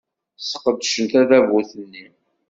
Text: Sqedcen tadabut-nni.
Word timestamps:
Sqedcen 0.49 1.05
tadabut-nni. 1.11 2.05